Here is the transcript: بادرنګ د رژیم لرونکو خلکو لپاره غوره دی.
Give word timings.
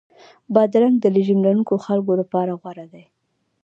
بادرنګ 0.53 0.95
د 0.99 1.05
رژیم 1.15 1.39
لرونکو 1.45 1.83
خلکو 1.85 2.11
لپاره 2.21 2.51
غوره 2.61 2.85
دی. 2.93 3.03